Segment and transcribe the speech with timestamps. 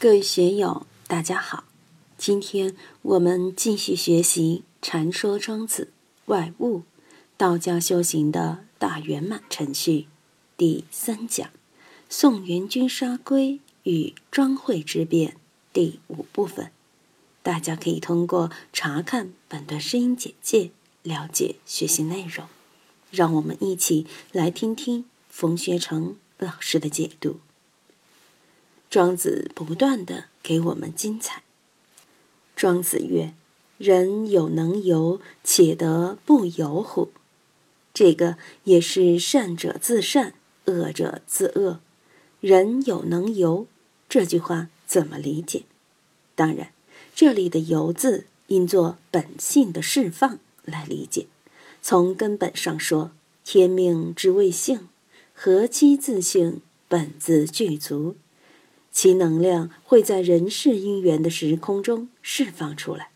[0.00, 1.64] 各位学友，大家好！
[2.16, 5.90] 今天我们继续学习《禅说庄子
[6.26, 6.78] 外物》，
[7.36, 10.06] 道教修行的大圆满程序
[10.56, 11.50] 第三讲：
[12.08, 15.36] 宋元君杀龟与庄惠之辩
[15.72, 16.70] 第五部分。
[17.42, 20.70] 大家可以通过查看本段声音简介
[21.02, 22.46] 了解学习内容。
[23.10, 27.40] 让我们一起来听听冯学成老师的解读。
[28.90, 31.42] 庄子不断的给我们精彩。
[32.56, 33.34] 庄子曰
[33.76, 37.10] ：“人有能游，且得不由乎？”
[37.92, 40.34] 这个也是善者自善，
[40.66, 41.80] 恶者自恶。
[42.40, 43.66] 人有能游，
[44.08, 45.64] 这句话怎么理解？
[46.34, 46.72] 当然，
[47.14, 51.26] 这里的“游”字应作本性的释放来理解。
[51.82, 53.10] 从根本上说，
[53.44, 54.88] 天命之谓性，
[55.34, 58.16] 何其自性，本自具足。
[59.00, 63.10] 其能量会在人世因缘的时空中释放出来，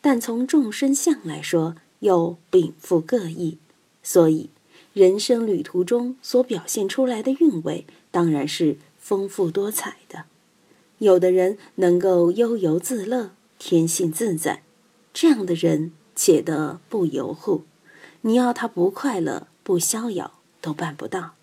[0.00, 3.56] 但从众生相来说，又禀赋各异。
[4.02, 4.50] 所以，
[4.92, 10.24] 人生旅途中所表现出来的韵味，当然是丰富多彩的。
[10.98, 14.64] 有的人能够悠游自乐，天性自在，
[15.14, 17.62] 这样的人且得不由乎？
[18.22, 21.34] 你要他不快乐、不逍遥，都办不到。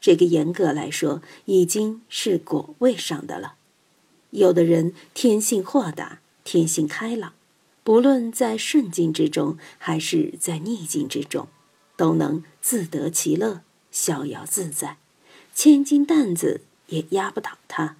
[0.00, 3.54] 这个严格来说，已经是果位上的了。
[4.30, 7.32] 有的人天性豁达，天性开朗，
[7.82, 11.48] 不论在顺境之中，还是在逆境之中，
[11.96, 14.98] 都能自得其乐，逍遥自在，
[15.54, 17.96] 千斤担子也压不倒他。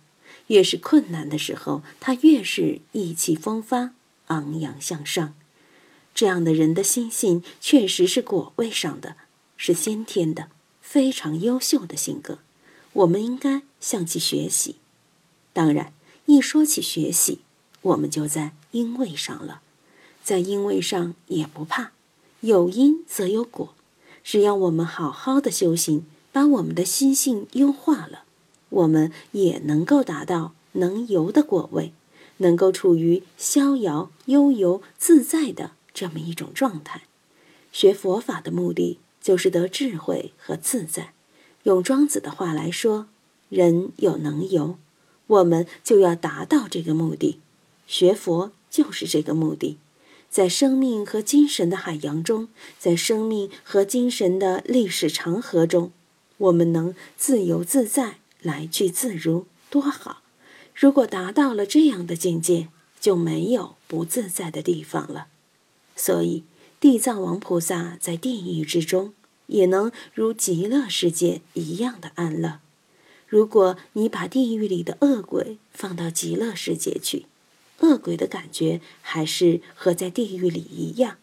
[0.49, 3.93] 越是困难的时候，他越是意气风发，
[4.29, 5.35] 昂扬向上。
[6.15, 9.17] 这样的人的心性，确实是果位上的，
[9.57, 10.49] 是先天的。
[10.89, 12.39] 非常优秀的性格，
[12.95, 14.77] 我们应该向其学习。
[15.53, 15.93] 当然，
[16.25, 17.41] 一说起学习，
[17.83, 19.61] 我们就在因位上了。
[20.25, 21.93] 在因位上也不怕，
[22.41, 23.75] 有因则有果。
[24.25, 28.25] 只要我们好好的修行，把我们的心性优化了，
[28.71, 31.93] 我们也能够达到能游的果位，
[32.39, 37.03] 能够处于逍遥、悠游、自在的这么一种状态。
[37.73, 38.99] 学佛法的目的。
[39.29, 41.13] 就是得智慧和自在。
[41.65, 43.09] 用庄子的话来说，
[43.51, 44.79] 人有能游，
[45.27, 47.39] 我们就要达到这个目的。
[47.87, 49.77] 学佛就是这个目的。
[50.31, 55.93] 在生命和精神的海洋中，在生命和精神的历史长河中，
[56.39, 60.23] 我们能自由自在，来去自如，多好！
[60.75, 62.69] 如果达到了这样的境界，
[62.99, 65.27] 就没有不自在的地方了。
[65.95, 66.45] 所以。
[66.81, 69.13] 地藏王菩萨在地狱之中，
[69.49, 72.61] 也能如极乐世界一样的安乐。
[73.27, 77.27] 如果你把地狱里的恶鬼放到极乐世界去，
[77.81, 81.19] 恶鬼的感觉还是和在地狱里一样，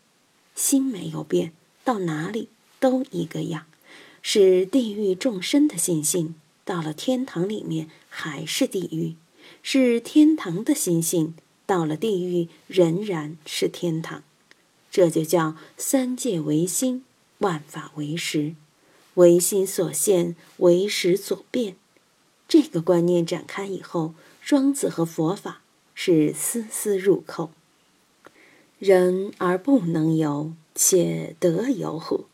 [0.53, 1.51] 心没有变，
[1.83, 2.49] 到哪里
[2.79, 3.65] 都一个样。
[4.21, 9.15] 是地狱众生的心性，到了天堂里面还是地狱；
[9.61, 14.23] 是天堂的心性，到了地狱仍然是天堂。
[14.91, 17.03] 这就叫三界唯心，
[17.39, 18.55] 万法唯识，
[19.15, 21.75] 唯心所现，唯识所变。
[22.47, 25.61] 这个观念展开以后，庄子和佛法
[25.93, 27.51] 是丝丝入扣。
[28.77, 32.25] 人而不能游，且得游乎？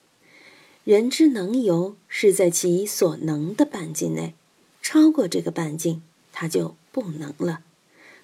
[0.83, 4.33] 人之能游，是在其所能的半径内，
[4.81, 6.01] 超过这个半径，
[6.33, 7.61] 他就不能了。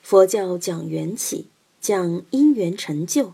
[0.01, 1.47] 佛教讲缘起，
[1.79, 3.33] 讲因缘成就。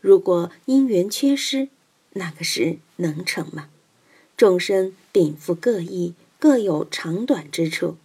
[0.00, 1.68] 如果因缘缺失，
[2.16, 3.68] 那个时能成吗？
[4.36, 7.96] 众生禀赋各异，各有长短之处。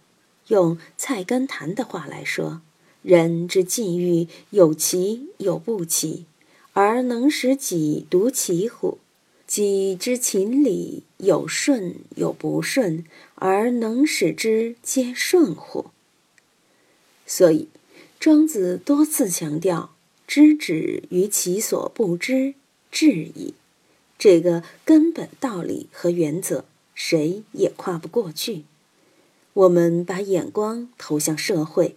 [0.48, 2.62] 用菜根谭的话来说，
[3.02, 6.24] 人之际遇有奇有不奇，
[6.72, 8.98] 而能使己独奇乎？
[9.46, 15.86] 己之情理有顺有不顺，而能使之皆顺乎？
[17.26, 17.68] 所以，
[18.18, 19.90] 庄子多次强调。
[20.24, 22.54] 知止于其所不知，
[22.90, 23.52] 至矣。
[24.22, 26.64] 这个根本道理和原则，
[26.94, 28.62] 谁也跨不过去。
[29.52, 31.96] 我们把眼光投向社会，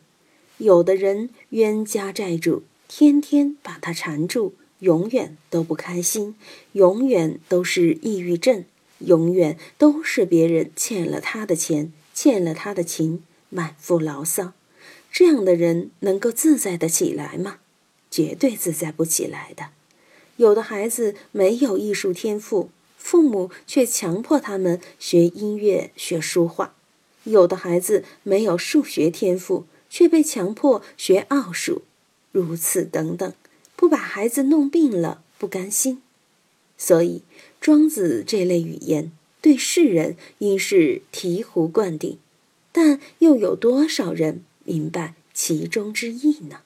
[0.57, 6.33] 有的人冤家债主，天天把他缠住，永远都不开心，
[6.72, 8.66] 永远都是抑郁症，
[8.98, 13.21] 永远都是别人欠了他的钱，欠了他的情，
[13.51, 14.54] 满腹牢骚。
[15.12, 17.60] 这样的人能够自在的起来吗？
[18.10, 19.68] 绝对自在不起来的。
[20.38, 26.74] 有的孩子没有艺术天赋，父母却强迫他们学音乐、学书画；
[27.24, 31.84] 有的孩子没有数学天赋，却被强迫学奥数，
[32.32, 33.34] 如此等等，
[33.78, 36.02] 不把孩子弄病了不甘心。
[36.78, 37.22] 所以，
[37.62, 42.18] 庄子这类语言对世人应是醍醐灌顶，
[42.74, 46.64] 但又有多少人明白其中之意呢？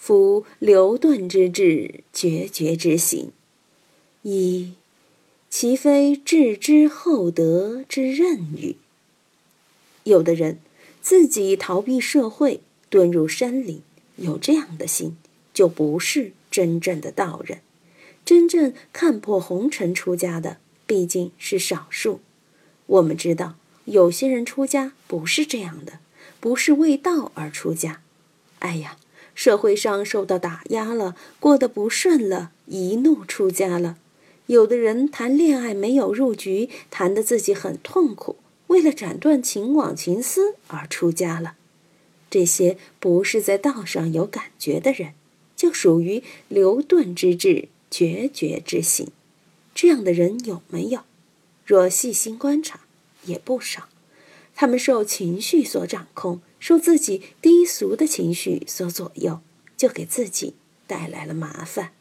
[0.00, 3.32] 夫流遁之志，决绝之行，
[4.22, 4.72] 一，
[5.50, 8.76] 其非置之厚德之任与？
[10.04, 10.58] 有的人
[11.02, 13.82] 自己逃避社会，遁入山林，
[14.16, 15.18] 有这样的心，
[15.52, 17.60] 就不是真正的道人。
[18.24, 20.56] 真正看破红尘出家的，
[20.86, 22.20] 毕竟是少数。
[22.86, 25.98] 我们知道，有些人出家不是这样的，
[26.40, 28.00] 不是为道而出家。
[28.60, 28.96] 哎呀！
[29.40, 33.96] 社会上受到打压了，过得不顺了，一怒出家了。
[34.48, 41.54] 有的人谈恋爱没有入局，谈得自己很痛苦，为了斩断情网情丝而出家了。
[42.28, 45.14] 这些不是在道上有感觉的人，
[45.56, 49.08] 就属于流遁之志、决绝之行。
[49.74, 51.00] 这样的人有没有？
[51.64, 52.80] 若细心观察，
[53.24, 53.88] 也不少。
[54.60, 56.42] 他们受情绪所掌控。
[56.58, 59.40] 受自己低俗的情绪所左右，
[59.78, 60.52] 就给自己
[60.86, 61.92] 带来了麻烦。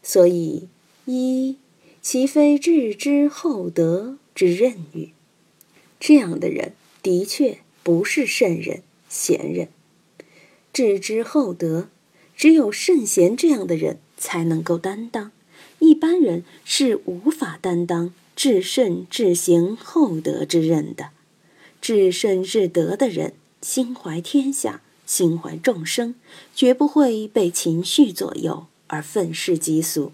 [0.00, 0.68] 所以，
[1.06, 1.56] 一
[2.00, 5.08] 其非置之厚德之任与？
[5.98, 9.70] 这样的人的确不是圣人贤人。
[10.72, 11.88] 置之厚德，
[12.36, 15.32] 只有圣贤这样的人才能够担当，
[15.80, 21.10] 一般人是无法担当至圣至贤厚德之任的。
[21.80, 23.34] 至圣至德的人。
[23.62, 26.14] 心怀天下，心怀众生，
[26.54, 30.12] 绝不会被情绪左右而愤世嫉俗。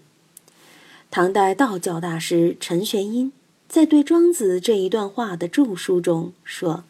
[1.09, 3.31] 唐代道教大师陈玄英
[3.69, 6.83] 在对庄子这一段话的注书中说：“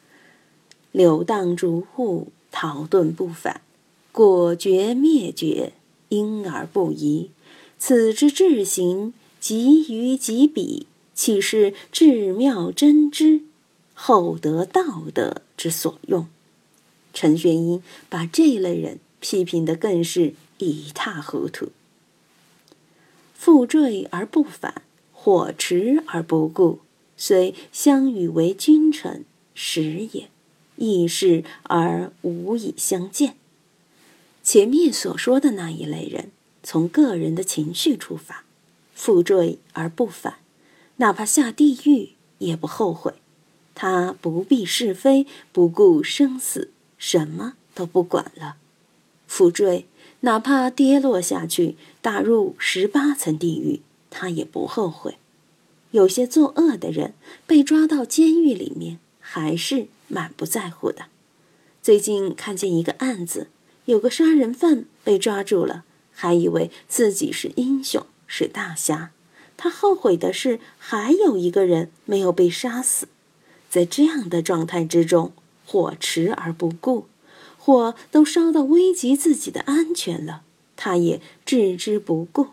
[0.91, 3.61] 流荡逐户，逃遁不返，
[4.11, 5.73] 果决灭绝，
[6.09, 7.29] 因而不疑。
[7.77, 13.41] 此之至行，极于极彼，岂是至妙真知、
[13.99, 16.27] 厚德道德之所用？”
[17.13, 21.71] 陈玄英把这类人批评的更是一塌糊涂。
[23.33, 26.79] 负坠而不返，火驰而不顾，
[27.17, 30.27] 虽相与为君臣，时也；
[30.75, 33.35] 异事而无以相见。
[34.43, 38.43] 前面所说的那一类人，从个人的情绪出发，
[38.93, 40.35] 负坠而不返，
[40.97, 43.13] 哪怕下地狱也不后悔。
[43.79, 46.71] 他不避是非，不顾生死。
[46.97, 48.55] 什么都不管了，
[49.27, 49.85] 福坠，
[50.21, 55.19] 哪怕跌落下去，打入十八层地狱，他也不后悔。
[55.91, 57.13] 有些作恶的人
[57.45, 61.05] 被抓到监狱里面，还是满不在乎的。
[61.83, 63.47] 最近看见一个案子，
[63.85, 69.11] 有个杀人犯被抓住了，还以为自己是英雄，是大侠。
[69.55, 73.07] 他后悔的是，还有一个人没有被杀死。
[73.77, 75.33] 在这样的状态之中。
[75.69, 77.07] 火驰而不顾，
[77.57, 80.43] 火都烧到危及自己的安全了，
[80.77, 82.47] 他也置之不顾，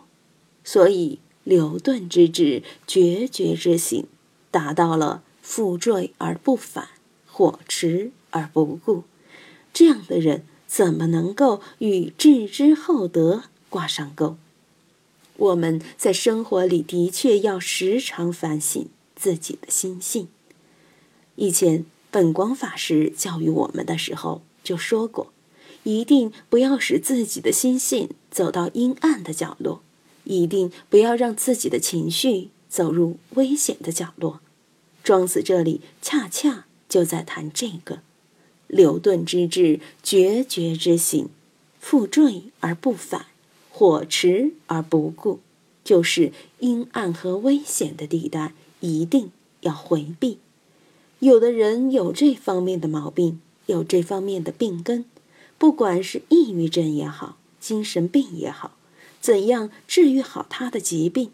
[0.65, 4.05] 所以流遁之志、决绝之行，
[4.51, 6.89] 达到了负坠而不返、
[7.25, 9.05] 火驰而不顾。
[9.73, 14.35] 这样的人怎么能够与置之厚德挂上钩？
[15.37, 20.27] 我们在生活里的确要时常反省自己的心性。
[21.35, 21.85] 以前。
[22.11, 25.33] 本光法师教育我们的时候就说过，
[25.83, 29.81] 一定不要使自己的心性走到阴暗的角落，
[30.23, 34.39] 一定不要让自己的情绪走入危险的角落。
[35.03, 37.99] 庄子这里恰恰就在谈这个：
[38.67, 41.27] 流遁之志，决绝之行，
[41.81, 43.25] 负坠而不返，
[43.69, 45.41] 火驰而不顾，
[45.83, 50.37] 就是阴暗和危险的地带，一定要回避。
[51.25, 55.05] 有的人有这方面的毛病，有这方面的病根，
[55.57, 58.77] 不管是抑郁症也好，精神病也好，
[59.19, 61.31] 怎样治愈好他的疾病，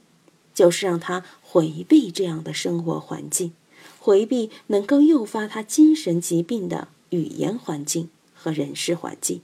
[0.53, 3.51] 就是让他回避这样的生活环境，
[3.99, 9.41] 回避能够诱发他精神疾病的语言环境和人事环境，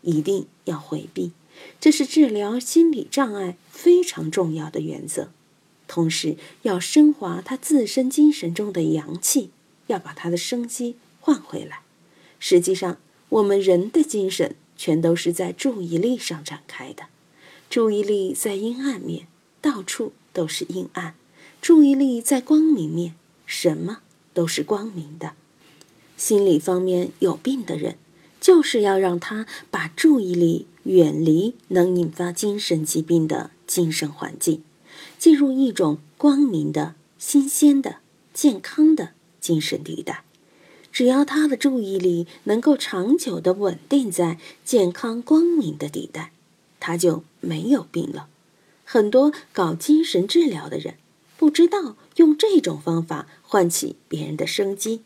[0.00, 1.32] 一定要回避，
[1.78, 5.28] 这是治疗心理障碍非常重要的原则。
[5.86, 9.50] 同时，要升华他自身精神中的阳气。
[9.90, 11.80] 要把他的生机换回来。
[12.38, 17.04] 实际上，我们人的精神全都是在注意力上展开的。
[17.68, 19.26] 注意力在阴暗面，
[19.60, 21.14] 到处都是阴暗；
[21.60, 23.14] 注意力在光明面，
[23.46, 23.98] 什么
[24.32, 25.34] 都是光明的。
[26.16, 27.96] 心理方面有病的人，
[28.40, 34.62] 就是要让他把注意力远离能引发精神疾病的精神环境，
[35.18, 37.96] 进入一种光明的、新鲜的、
[38.34, 40.24] 健康的精神地带。
[40.92, 46.32] 只要他的注意力能够长久的稳定在健康光明的地带，
[46.80, 48.28] 他就没有病了。
[48.84, 50.94] 很多搞精神治疗的人
[51.36, 55.02] 不知道用这种方法唤起别人的生机，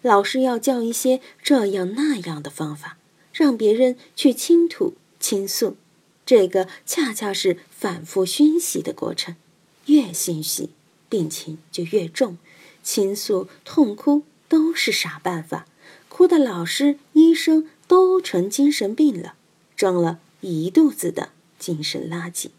[0.00, 2.96] 老是要教一些这样那样的方法，
[3.32, 5.76] 让别人去倾吐倾诉。
[6.24, 9.36] 这个恰恰是反复熏习的过程，
[9.84, 10.70] 越熏习，
[11.10, 12.38] 病情就越重。
[12.86, 14.22] 倾诉、痛哭。
[14.48, 15.66] 都是傻办法，
[16.08, 19.34] 哭的老师、医生都成精神病了，
[19.74, 22.50] 装了一肚子的精神垃圾。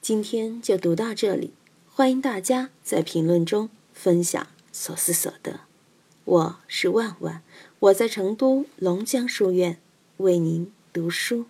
[0.00, 1.52] 今天就读到这里，
[1.92, 5.60] 欢迎大家在评论中分享所思所得。
[6.24, 7.42] 我是万万，
[7.78, 9.78] 我在成都龙江书院
[10.16, 11.44] 为您读书。